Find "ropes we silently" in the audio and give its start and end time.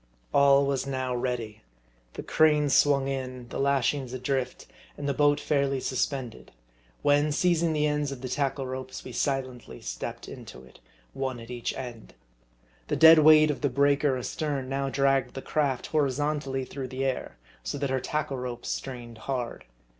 8.65-9.79